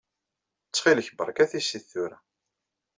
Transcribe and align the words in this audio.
Ttxil-k, 0.63 1.09
berka 1.17 1.45
tissit 1.51 1.85
tura. 1.91 2.17